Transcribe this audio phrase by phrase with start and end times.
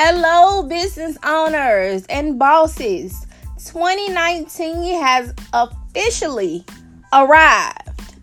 [0.00, 3.26] Hello, business owners and bosses.
[3.66, 6.64] 2019 has officially
[7.12, 8.14] arrived.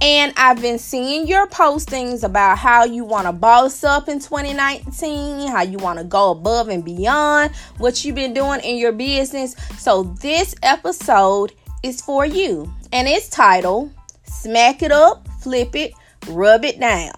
[0.00, 5.48] And I've been seeing your postings about how you want to boss up in 2019,
[5.48, 9.56] how you want to go above and beyond what you've been doing in your business.
[9.78, 11.52] So, this episode
[11.82, 13.90] is for you, and it's titled
[14.26, 15.92] Smack It Up, Flip It,
[16.28, 17.10] Rub It Down.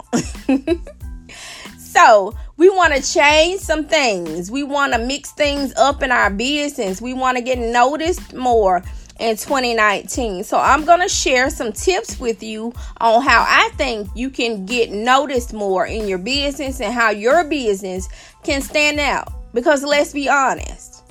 [1.79, 4.50] so, we want to change some things.
[4.50, 7.00] We want to mix things up in our business.
[7.00, 8.82] We want to get noticed more
[9.20, 10.42] in 2019.
[10.42, 14.66] So, I'm going to share some tips with you on how I think you can
[14.66, 18.08] get noticed more in your business and how your business
[18.42, 19.32] can stand out.
[19.54, 21.04] Because let's be honest,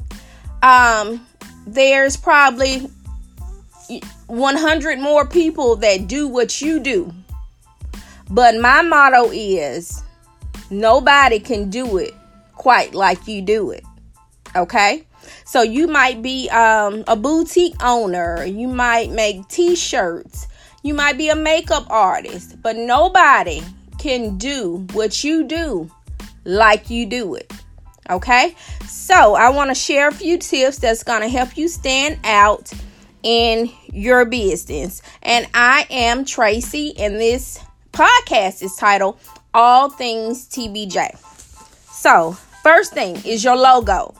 [0.62, 1.26] um,
[1.66, 2.90] there's probably
[4.28, 7.14] 100 more people that do what you do.
[8.30, 10.04] But my motto is
[10.70, 12.14] Nobody can do it
[12.56, 13.84] quite like you do it.
[14.56, 15.06] Okay?
[15.46, 20.48] So you might be um, a boutique owner, you might make t shirts,
[20.84, 23.62] you might be a makeup artist, but nobody
[23.98, 25.90] can do what you do
[26.46, 27.52] like you do it.
[28.10, 28.56] Okay?
[28.88, 32.72] So I want to share a few tips that's going to help you stand out
[33.24, 35.02] in your business.
[35.24, 37.60] And I am Tracy, and this
[37.92, 39.20] podcast is titled
[39.54, 41.18] all things TBJ.
[41.92, 44.14] So, first thing is your logo.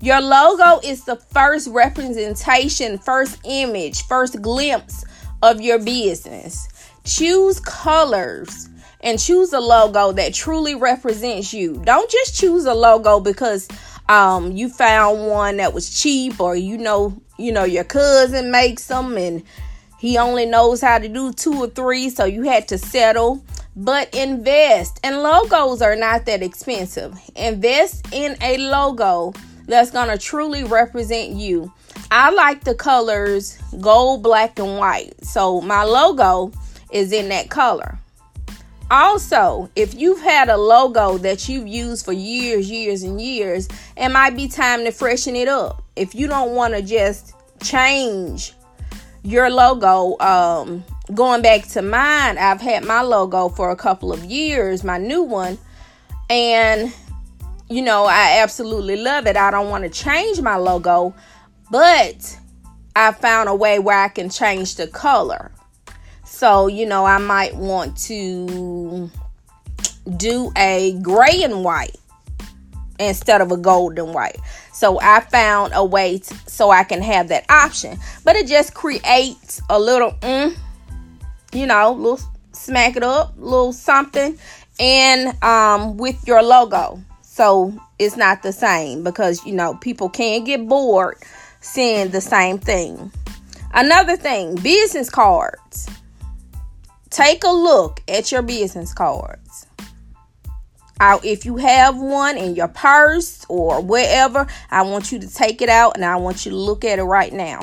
[0.00, 5.04] Your logo is the first representation, first image, first glimpse
[5.42, 6.68] of your business.
[7.04, 8.68] Choose colors
[9.00, 11.80] and choose a logo that truly represents you.
[11.84, 13.68] Don't just choose a logo because
[14.08, 18.86] um, you found one that was cheap or you know, you know your cousin makes
[18.86, 19.42] them and
[19.98, 23.42] he only knows how to do two or three, so you had to settle
[23.76, 24.98] but invest.
[25.04, 27.18] And logos are not that expensive.
[27.36, 29.34] Invest in a logo
[29.66, 31.72] that's going to truly represent you.
[32.10, 35.24] I like the colors gold, black, and white.
[35.24, 36.52] So my logo
[36.90, 37.98] is in that color.
[38.88, 44.10] Also, if you've had a logo that you've used for years, years, and years, it
[44.10, 45.82] might be time to freshen it up.
[45.96, 48.52] If you don't want to just change
[49.24, 50.84] your logo, um,
[51.14, 55.22] going back to mine, I've had my logo for a couple of years, my new
[55.22, 55.58] one,
[56.28, 56.92] and
[57.68, 59.36] you know, I absolutely love it.
[59.36, 61.14] I don't want to change my logo,
[61.70, 62.38] but
[62.94, 65.50] I found a way where I can change the color.
[66.24, 69.10] So, you know, I might want to
[70.16, 71.96] do a gray and white
[72.98, 74.38] instead of a gold and white.
[74.72, 77.98] So I found a way to, so I can have that option.
[78.24, 80.56] But it just creates a little mm,
[81.56, 82.20] you know, little
[82.52, 84.38] smack it up, little something,
[84.78, 87.00] and um, with your logo.
[87.22, 91.18] So it's not the same because you know people can get bored
[91.60, 93.10] seeing the same thing.
[93.72, 95.88] Another thing, business cards.
[97.10, 99.66] Take a look at your business cards.
[100.98, 105.62] Out if you have one in your purse or wherever, I want you to take
[105.62, 107.60] it out and I want you to look at it right now.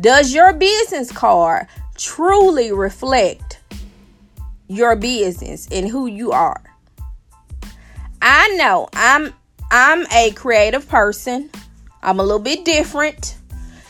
[0.00, 1.66] Does your business card
[1.96, 3.60] truly reflect
[4.68, 6.62] your business and who you are.
[8.22, 9.32] I know I'm
[9.70, 11.50] I'm a creative person.
[12.02, 13.36] I'm a little bit different.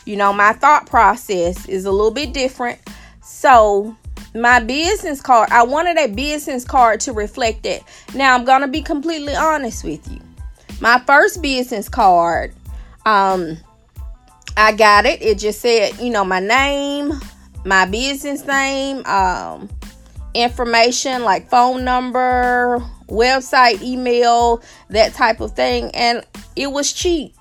[0.05, 2.79] You know, my thought process is a little bit different.
[3.23, 3.95] So,
[4.33, 7.81] my business card, I wanted a business card to reflect that.
[8.13, 10.19] Now, I'm going to be completely honest with you.
[10.79, 12.53] My first business card,
[13.05, 13.57] um
[14.57, 15.21] I got it.
[15.21, 17.11] It just said, you know, my name,
[17.65, 19.69] my business name, um,
[20.33, 25.89] information like phone number, website, email, that type of thing.
[25.93, 26.23] And
[26.55, 27.35] it was cheap.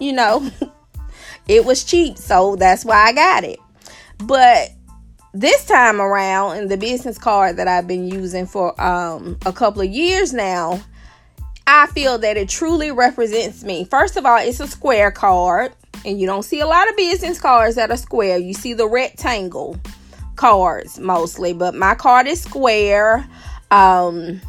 [0.00, 0.50] You know,
[1.48, 2.18] it was cheap.
[2.18, 3.60] So that's why I got it.
[4.24, 4.70] But
[5.32, 9.82] this time around, in the business card that I've been using for um, a couple
[9.82, 10.80] of years now,
[11.66, 13.84] I feel that it truly represents me.
[13.84, 15.72] First of all, it's a square card
[16.04, 18.38] and you don't see a lot of business cards that are square.
[18.38, 19.78] You see the rectangle
[20.36, 23.28] cards mostly, but my card is square.
[23.70, 24.40] Um,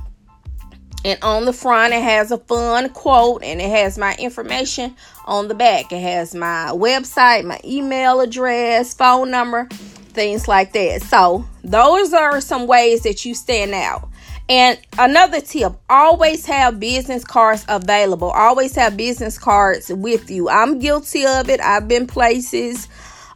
[1.06, 5.48] and on the front, it has a fun quote and it has my information on
[5.48, 5.92] the back.
[5.92, 11.02] It has my website, my email address, phone number, things like that.
[11.04, 14.10] So, those are some ways that you stand out.
[14.50, 18.32] And another tip always have business cards available.
[18.32, 20.50] Always have business cards with you.
[20.50, 21.62] I'm guilty of it.
[21.62, 22.88] I've been places.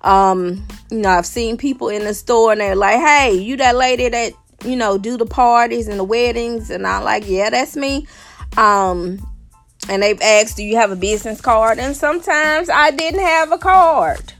[0.01, 3.75] Um, you know, I've seen people in the store and they're like, hey, you that
[3.75, 4.33] lady that
[4.65, 6.69] you know, do the parties and the weddings.
[6.69, 8.07] And I'm like, yeah, that's me.
[8.57, 9.19] Um,
[9.89, 11.79] and they've asked, do you have a business card?
[11.79, 14.33] And sometimes I didn't have a card.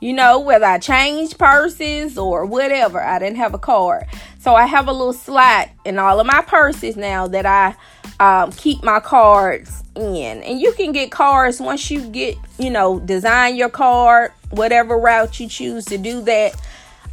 [0.00, 4.06] You know, whether I changed purses or whatever, I didn't have a card.
[4.40, 7.74] So I have a little slot in all of my purses now that I
[8.20, 10.42] um, keep my cards in.
[10.42, 15.40] And you can get cards once you get, you know, design your card, whatever route
[15.40, 16.54] you choose to do that.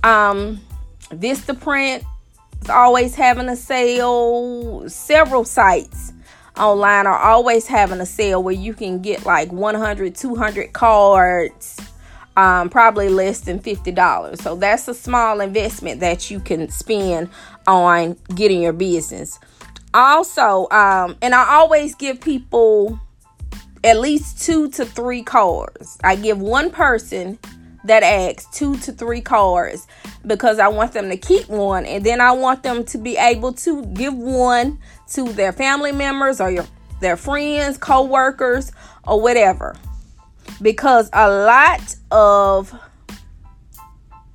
[0.04, 0.62] Um,
[1.10, 2.06] Vistaprint
[2.62, 4.88] is always having a sale.
[4.88, 6.14] Several sites
[6.58, 11.78] online are always having a sale where you can get like 100, 200 cards
[12.38, 14.42] um, probably less than $50.
[14.42, 17.30] So that's a small investment that you can spend
[17.66, 19.40] on getting your business.
[19.94, 23.00] Also, um, and I always give people
[23.84, 25.98] at least two to three cards.
[26.04, 27.40] I give one person
[27.86, 29.88] that asks two to three cards
[30.26, 33.54] because I want them to keep one and then I want them to be able
[33.54, 34.78] to give one
[35.14, 36.66] to their family members or your,
[37.00, 38.72] their friends, co-workers
[39.06, 39.76] or whatever
[40.62, 42.74] because a lot of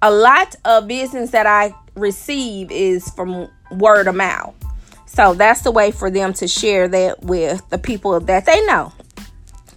[0.02, 4.54] a lot of business that I receive is from word of mouth.
[5.06, 8.92] So that's the way for them to share that with the people that they know.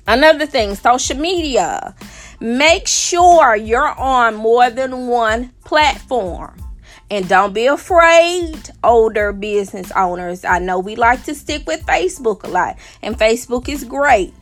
[0.08, 1.96] Another thing, social media.
[2.40, 6.58] Make sure you're on more than one platform.
[7.12, 10.44] And don't be afraid, older business owners.
[10.44, 14.34] I know we like to stick with Facebook a lot, and Facebook is great.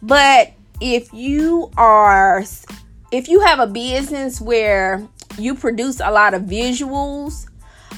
[0.00, 2.44] But if you are
[3.10, 5.06] if you have a business where
[5.38, 7.48] you produce a lot of visuals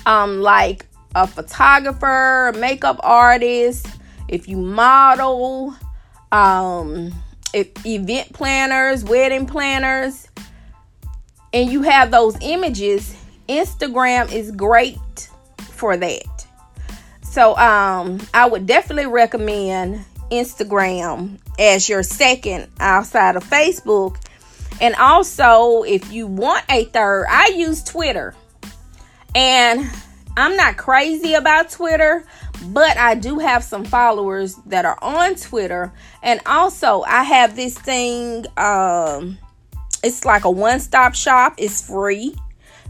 [0.07, 3.87] um like a photographer makeup artist
[4.29, 5.75] if you model
[6.33, 7.13] um
[7.53, 10.29] if event planners wedding planners
[11.53, 13.15] and you have those images
[13.49, 14.99] instagram is great
[15.73, 16.47] for that.
[17.23, 24.17] So um i would definitely recommend Instagram as your second outside of Facebook.
[24.81, 28.35] And also, if you want a third, I use Twitter.
[29.35, 29.89] And
[30.37, 32.25] I'm not crazy about Twitter,
[32.69, 35.93] but I do have some followers that are on Twitter.
[36.23, 39.39] And also, I have this thing um
[40.03, 41.55] it's like a one-stop shop.
[41.59, 42.35] It's free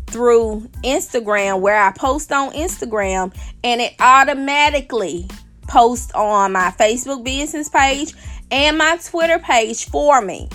[0.07, 3.35] through Instagram where I post on Instagram
[3.65, 5.29] and it automatically
[5.67, 8.15] posts on my Facebook business page
[8.51, 10.49] and my Twitter page for me.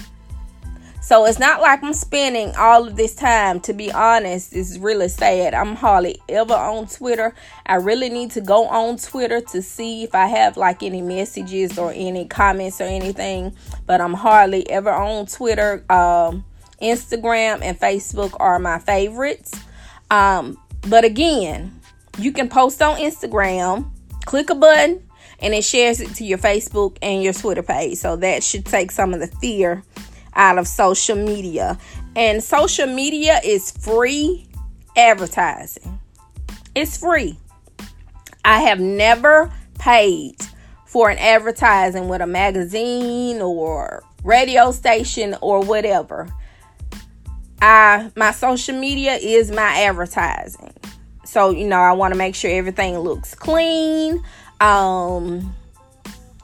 [1.05, 3.59] So it's not like I'm spending all of this time.
[3.61, 5.53] To be honest, it's really sad.
[5.53, 7.35] I'm hardly ever on Twitter.
[7.67, 11.77] I really need to go on Twitter to see if I have like any messages
[11.77, 13.55] or any comments or anything.
[13.85, 15.85] But I'm hardly ever on Twitter.
[15.91, 16.43] Um,
[16.81, 19.53] Instagram and Facebook are my favorites.
[20.09, 20.57] Um,
[20.87, 21.79] but again,
[22.17, 23.91] you can post on Instagram,
[24.25, 25.07] click a button,
[25.39, 27.97] and it shares it to your Facebook and your Twitter page.
[27.97, 29.83] So that should take some of the fear
[30.35, 31.77] out of social media.
[32.15, 34.47] And social media is free
[34.95, 35.99] advertising,
[36.73, 37.37] it's free.
[38.43, 40.35] I have never paid
[40.85, 46.29] for an advertising with a magazine or radio station or whatever.
[47.61, 50.73] I my social media is my advertising.
[51.25, 54.23] So, you know, I want to make sure everything looks clean
[54.61, 55.53] um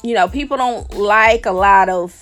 [0.03, 2.13] you know people don't like a lot of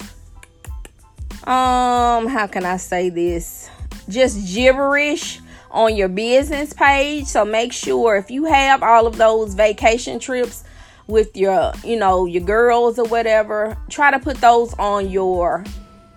[1.45, 3.69] um how can i say this?
[4.07, 5.39] Just gibberish
[5.71, 7.25] on your business page.
[7.25, 10.63] So make sure if you have all of those vacation trips
[11.07, 15.63] with your you know your girls or whatever try to put those on your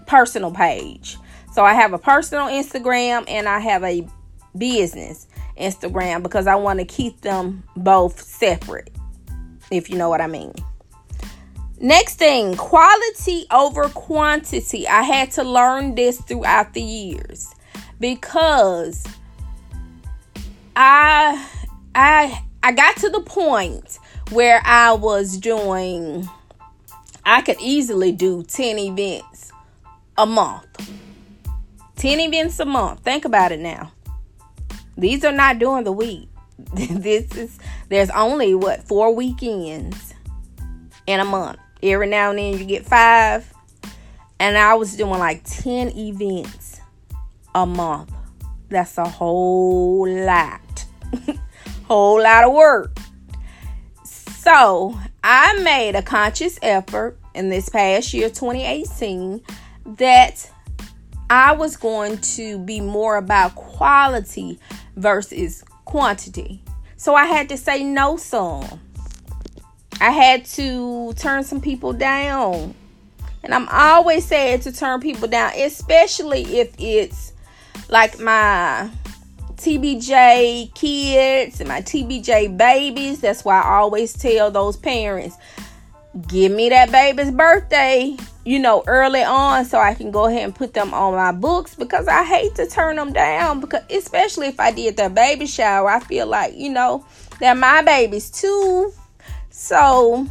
[0.07, 1.17] personal page.
[1.53, 4.07] So i have a personal instagram and i have a
[4.57, 8.91] business instagram because i want to keep them both separate
[9.73, 10.55] if you know what I mean.
[11.81, 14.87] Next thing, quality over quantity.
[14.87, 17.53] I had to learn this throughout the years
[17.99, 19.05] because
[20.77, 21.49] I
[21.95, 23.99] I I got to the point
[24.31, 26.29] where I was doing
[27.25, 29.53] I could easily do 10 events
[30.19, 30.67] a month.
[31.97, 33.01] 10 events a month.
[33.01, 33.93] Think about it now.
[34.97, 36.29] These are not during the week.
[36.75, 37.59] this is
[37.93, 40.15] there's only what four weekends
[41.07, 41.59] in a month.
[41.83, 43.53] Every now and then you get five.
[44.39, 46.81] And I was doing like 10 events
[47.55, 48.13] a month.
[48.69, 50.87] That's a whole lot.
[51.85, 52.99] whole lot of work.
[54.05, 59.41] So I made a conscious effort in this past year, 2018,
[59.99, 60.51] that
[61.31, 64.59] I was going to be more about quality
[64.97, 66.63] versus quantity.
[67.03, 68.65] So I had to say no some.
[70.01, 72.77] I had to turn some people down.
[73.43, 77.33] And I'm always sad to turn people down, especially if it's
[77.89, 78.89] like my
[79.57, 83.21] TBJ kids and my TBJ babies.
[83.21, 85.37] That's why I always tell those parents
[86.29, 90.55] give me that baby's birthday, you know, early on so I can go ahead and
[90.55, 94.59] put them on my books because I hate to turn them down because especially if
[94.59, 97.05] I did their baby shower, I feel like, you know,
[97.39, 98.93] they're my babies too.
[99.51, 100.27] So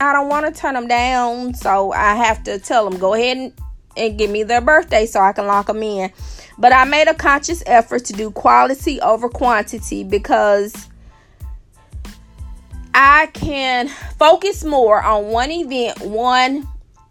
[0.00, 1.54] I don't want to turn them down.
[1.54, 3.52] So I have to tell them, go ahead and,
[3.96, 6.12] and give me their birthday so I can lock them in.
[6.56, 10.86] But I made a conscious effort to do quality over quantity because
[12.94, 13.88] I can
[14.18, 16.68] focus more on one event, one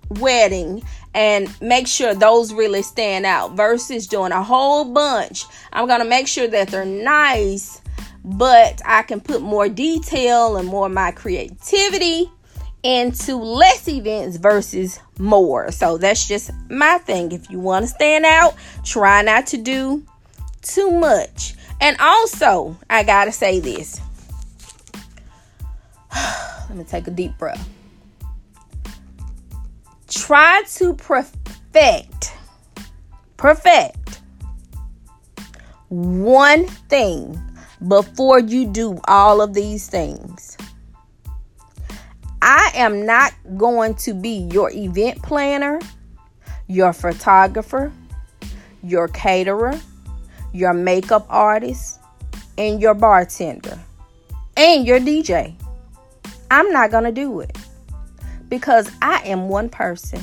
[0.09, 5.45] wedding, and make sure those really stand out versus doing a whole bunch.
[5.73, 7.81] I'm going to make sure that they're nice,
[8.23, 12.31] but I can put more detail and more of my creativity
[12.83, 15.71] into less events versus more.
[15.71, 17.31] So that's just my thing.
[17.31, 20.03] If you want to stand out, try not to do
[20.61, 21.55] too much.
[21.81, 23.99] And also, I got to say this
[26.69, 27.67] let me take a deep breath.
[30.09, 32.33] Try to perfect,
[33.37, 34.21] perfect
[35.89, 37.39] one thing
[37.87, 40.57] before you do all of these things.
[42.41, 45.79] I am not going to be your event planner,
[46.65, 47.93] your photographer,
[48.81, 49.79] your caterer,
[50.53, 51.99] your makeup artist,
[52.57, 53.77] and your bartender,
[54.57, 55.53] and your DJ.
[56.49, 57.55] I'm not going to do it
[58.49, 60.21] because I am one person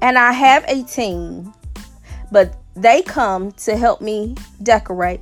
[0.00, 1.52] and I have a team,
[2.30, 5.20] but they come to help me decorate.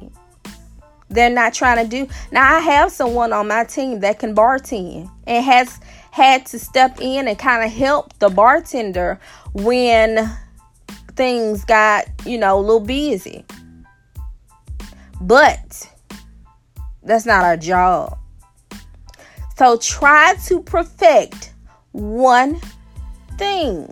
[1.09, 2.13] They're not trying to do.
[2.33, 5.81] Now I have someone on my team that can bartend and has
[6.11, 9.21] had to step in and kind of help the bartender
[9.53, 10.29] when
[11.15, 13.45] things got, you know, a little busy.
[15.21, 15.91] But
[17.03, 18.19] that's not our job.
[19.57, 21.53] So try to perfect
[21.97, 22.61] one
[23.39, 23.89] thing.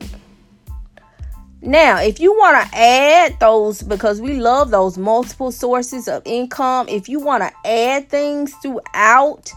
[1.62, 6.88] Now, if you want to add those, because we love those multiple sources of income,
[6.90, 9.50] if you want to add things throughout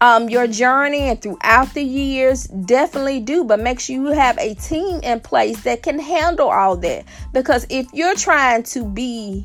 [0.00, 3.44] um, your journey and throughout the years, definitely do.
[3.44, 7.04] But make sure you have a team in place that can handle all that.
[7.34, 9.44] Because if you're trying to be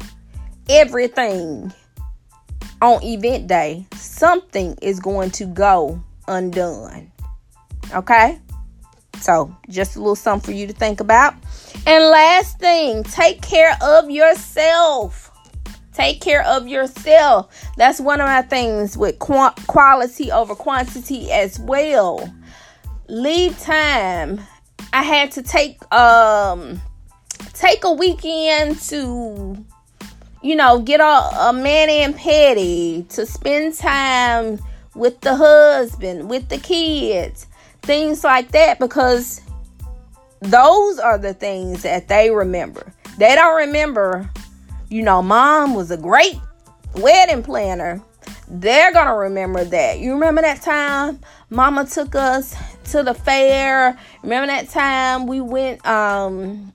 [0.70, 1.74] everything
[2.82, 7.12] on event day, something is going to go undone.
[7.94, 8.40] Okay?
[9.20, 11.34] So, just a little something for you to think about.
[11.86, 15.32] And last thing, take care of yourself.
[15.94, 17.52] Take care of yourself.
[17.78, 22.32] That's one of my things with qu- quality over quantity as well.
[23.08, 24.40] Leave time.
[24.94, 26.80] I had to take um
[27.54, 29.66] take a weekend to
[30.42, 34.60] you know, get a, a man and petty to spend time
[34.96, 37.48] with the husband, with the kids,
[37.88, 39.42] things like that, because
[40.42, 42.94] those are the things that they remember.
[43.18, 44.30] They don't remember,
[44.90, 46.36] you know, mom was a great
[46.96, 48.02] wedding planner.
[48.48, 50.00] They're going to remember that.
[50.00, 52.56] You remember that time mama took us
[52.92, 53.98] to the fair?
[54.22, 56.72] Remember that time we went um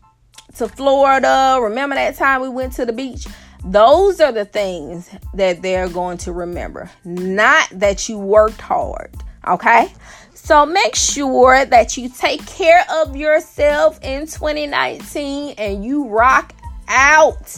[0.57, 1.59] to Florida?
[1.63, 3.27] Remember that time we went to the beach?
[3.65, 9.15] Those are the things that they're going to remember, not that you worked hard.
[9.47, 9.93] Okay.
[10.45, 16.53] So make sure that you take care of yourself in 2019 and you rock
[16.89, 17.57] out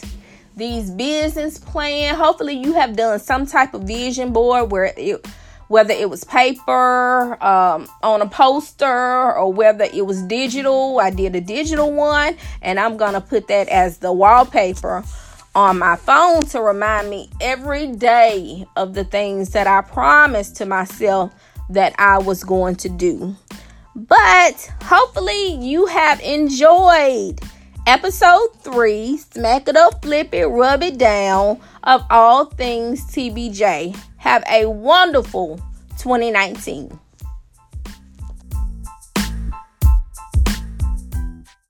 [0.55, 2.14] these business plan.
[2.14, 5.26] Hopefully you have done some type of vision board where it
[5.69, 11.00] whether it was paper um, on a poster or whether it was digital.
[11.00, 15.03] I did a digital one and I'm gonna put that as the wallpaper
[15.55, 20.67] on my phone to remind me every day of the things that I promised to
[20.67, 21.33] myself
[21.71, 23.37] that I was going to do.
[23.94, 27.40] But hopefully, you have enjoyed
[27.87, 33.97] episode three Smack It Up, Flip It, Rub It Down of all things TBJ.
[34.16, 35.56] Have a wonderful
[35.99, 36.99] 2019.